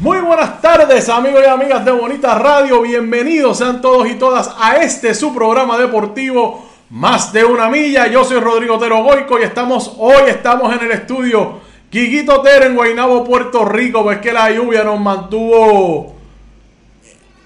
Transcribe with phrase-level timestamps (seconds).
[0.00, 4.78] Muy buenas tardes amigos y amigas de Bonita Radio, bienvenidos sean todos y todas a
[4.78, 8.06] este su programa deportivo Más de una milla.
[8.06, 11.60] Yo soy Rodrigo Tero Goico y estamos hoy estamos en el estudio
[11.90, 16.14] Quiquito Tero en Guaynabo, Puerto Rico, pues que la lluvia nos mantuvo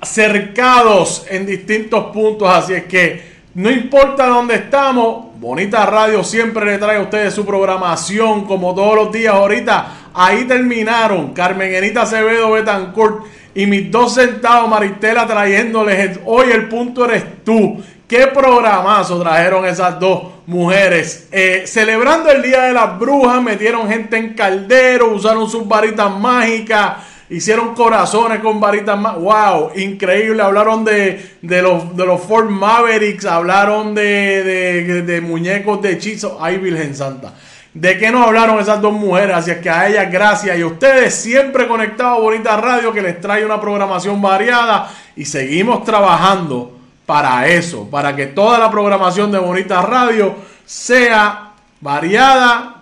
[0.00, 6.78] cercados en distintos puntos, así es que no importa dónde estamos, Bonita Radio siempre le
[6.78, 9.34] trae a ustedes su programación como todos los días.
[9.34, 16.68] Ahorita ahí terminaron Carmen Enita Acevedo Betancourt y mis dos centavos Maristela trayéndoles hoy el
[16.68, 17.82] punto eres tú.
[18.08, 21.28] Qué programazo trajeron esas dos mujeres.
[21.32, 26.98] Eh, celebrando el Día de las Brujas, metieron gente en caldero, usaron sus varitas mágicas
[27.28, 29.16] Hicieron corazones con varitas más.
[29.16, 29.72] ¡Wow!
[29.74, 30.42] Increíble.
[30.42, 33.24] Hablaron de, de, los, de los Ford Mavericks.
[33.24, 36.38] Hablaron de, de, de muñecos de hechizo.
[36.40, 37.34] ¡Ay, Virgen Santa!
[37.76, 39.36] ¿De qué nos hablaron esas dos mujeres?
[39.36, 40.56] Así es que a ellas gracias.
[40.56, 44.90] Y a ustedes siempre conectados a Bonita Radio que les trae una programación variada.
[45.14, 47.86] Y seguimos trabajando para eso.
[47.90, 52.76] Para que toda la programación de Bonita Radio sea variada,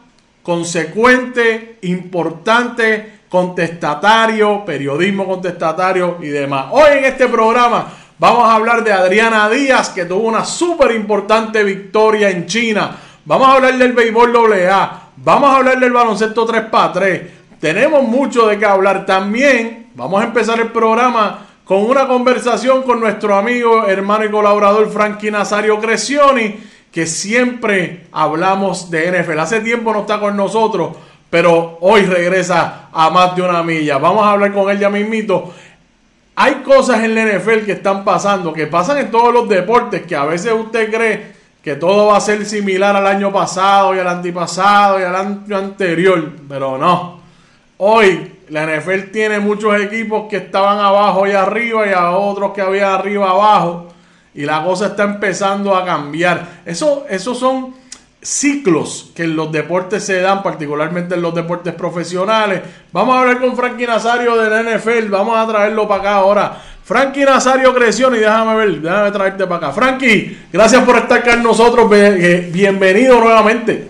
[0.44, 6.66] consecuente, importante contestatario, periodismo contestatario y demás.
[6.70, 11.64] Hoy en este programa vamos a hablar de Adriana Díaz, que tuvo una súper importante
[11.64, 12.96] victoria en China.
[13.26, 15.02] Vamos a hablar del béisbol AA.
[15.16, 17.22] Vamos a hablar del baloncesto 3x3.
[17.58, 19.86] Tenemos mucho de qué hablar también.
[19.94, 25.30] Vamos a empezar el programa con una conversación con nuestro amigo, hermano y colaborador Frankie
[25.30, 26.56] Nazario Crescioni,
[26.92, 29.38] que siempre hablamos de NFL.
[29.38, 30.94] Hace tiempo no está con nosotros,
[31.30, 33.96] pero hoy regresa a más de una milla.
[33.96, 35.54] Vamos a hablar con él ya mismito.
[36.36, 40.14] Hay cosas en la NFL que están pasando, que pasan en todos los deportes, que
[40.14, 41.33] a veces usted cree
[41.64, 45.56] que todo va a ser similar al año pasado y al antipasado y al año
[45.56, 47.20] anterior, pero no.
[47.78, 52.60] Hoy la NFL tiene muchos equipos que estaban abajo y arriba y a otros que
[52.60, 53.88] había arriba abajo
[54.34, 56.60] y la cosa está empezando a cambiar.
[56.66, 57.74] Eso, esos son
[58.20, 62.60] ciclos que en los deportes se dan, particularmente en los deportes profesionales.
[62.92, 66.62] Vamos a hablar con Frankie Nazario de la NFL, vamos a traerlo para acá ahora.
[66.84, 69.72] Frankie Nazario creció y déjame ver, déjame traerte para acá.
[69.72, 73.88] Frankie, gracias por estar con nosotros, eh, bienvenido nuevamente.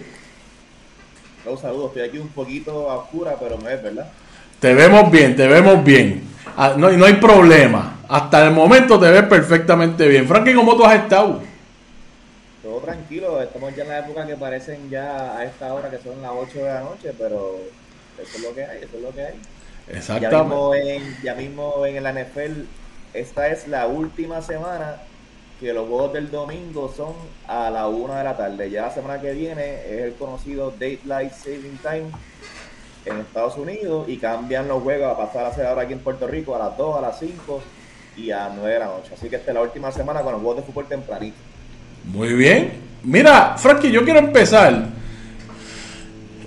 [1.44, 4.06] Un saludo, estoy aquí un poquito oscura, pero me ves, ¿verdad?
[4.60, 6.22] Te vemos bien, te vemos bien.
[6.56, 7.96] Ah, no, no hay problema.
[8.08, 10.28] Hasta el momento te ves perfectamente bien.
[10.28, 11.40] Frankie, ¿cómo tú has estado?
[12.64, 16.22] todo tranquilo, estamos ya en la época que parecen ya a esta hora que son
[16.22, 17.58] las 8 de la noche, pero
[18.18, 19.34] eso es lo que hay, eso es lo que hay.
[19.88, 20.34] Exactamente.
[20.34, 22.60] Ya mismo en, ya mismo en el NFL,
[23.14, 24.96] esta es la última semana
[25.60, 27.14] que los juegos del domingo son
[27.46, 28.70] a la 1 de la tarde.
[28.70, 32.10] Ya la semana que viene es el conocido Daylight Saving Time
[33.06, 36.26] en Estados Unidos y cambian los juegos a pasar a ser ahora aquí en Puerto
[36.26, 37.62] Rico a las 2, a las 5
[38.16, 39.12] y a 9 de la noche.
[39.14, 41.36] Así que esta es la última semana con los juegos de fútbol tempranito.
[42.04, 42.72] Muy bien.
[43.04, 44.86] Mira, Frankie, yo quiero empezar.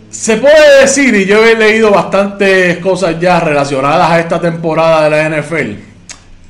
[0.10, 5.10] Se puede decir, y yo he leído bastantes cosas ya relacionadas a esta temporada de
[5.10, 5.87] la NFL,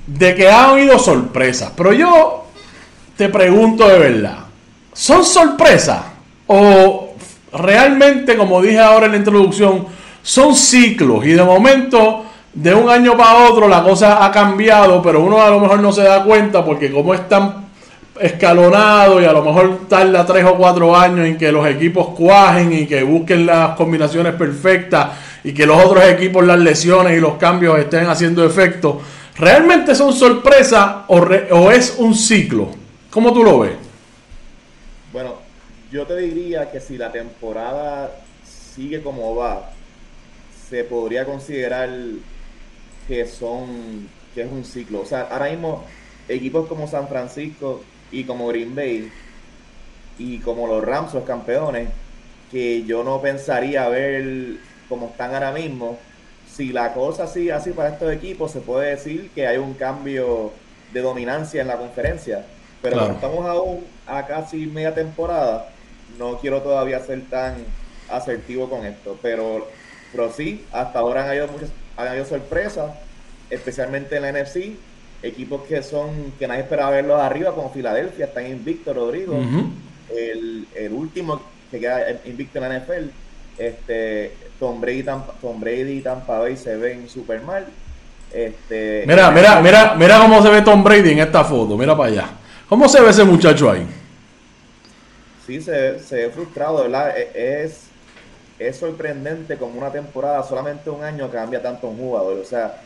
[0.08, 1.72] de que ha habido sorpresas.
[1.76, 2.46] Pero yo
[3.16, 4.38] te pregunto de verdad,
[4.94, 6.02] ¿son sorpresas?
[6.48, 7.10] ¿O
[7.54, 9.86] realmente, como dije ahora en la introducción,
[10.24, 11.26] son ciclos?
[11.26, 12.24] Y de momento,
[12.54, 15.92] de un año para otro, la cosa ha cambiado, pero uno a lo mejor no
[15.92, 17.68] se da cuenta porque como es tan
[18.20, 22.74] escalonado y a lo mejor tarda tres o cuatro años en que los equipos cuajen
[22.74, 25.10] y que busquen las combinaciones perfectas
[25.44, 29.02] y que los otros equipos las lesiones y los cambios estén haciendo efecto.
[29.38, 32.70] ¿Realmente son sorpresas o, o es un ciclo?
[33.12, 33.76] ¿Cómo tú lo ves?
[35.14, 35.36] Bueno,
[35.92, 38.12] yo te diría que si la temporada
[38.44, 39.72] sigue como va,
[40.70, 41.90] se podría considerar
[43.08, 45.02] que son que es un ciclo.
[45.02, 45.84] O sea, ahora mismo
[46.28, 49.12] equipos como San Francisco y como Green Bay
[50.20, 51.90] y como los Rams, los campeones,
[52.52, 54.58] que yo no pensaría ver
[54.90, 55.98] como están ahora mismo.
[56.58, 60.52] Si la cosa sigue así para estos equipos, se puede decir que hay un cambio
[60.92, 62.44] de dominancia en la conferencia.
[62.82, 65.70] Pero como estamos aún a casi media temporada,
[66.18, 67.58] no quiero todavía ser tan
[68.10, 69.20] asertivo con esto.
[69.22, 69.68] Pero,
[70.12, 72.92] pero sí, hasta ahora han habido muchas han habido sorpresas,
[73.52, 74.78] especialmente en la NFC.
[75.22, 79.36] Equipos que son que nadie esperaba verlos arriba, como Filadelfia, están invicto, Rodrigo.
[80.16, 81.40] el, el, último
[81.70, 83.10] que queda invicto en la NFL,
[83.58, 87.66] este, Tom Brady, Tampa, Tom Brady y Tampa Bay se ven super mal.
[88.34, 92.10] Este, mira, mira, mira, mira cómo se ve Tom Brady en esta foto, mira para
[92.10, 92.30] allá.
[92.68, 93.88] ¿Cómo se ve ese muchacho ahí?
[95.46, 97.18] Sí, se, se ve frustrado, ¿verdad?
[97.18, 97.88] E, es,
[98.60, 102.40] es sorprendente como una temporada, solamente un año cambia tanto un jugador.
[102.40, 102.82] O sea,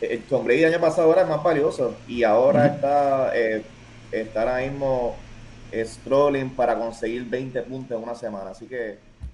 [0.00, 3.62] el Tom Brady el año pasado era más valioso y ahora está, eh,
[4.10, 5.16] está ahora mismo
[5.72, 8.50] strolling para conseguir 20 puntos en una semana.
[8.50, 8.98] Así que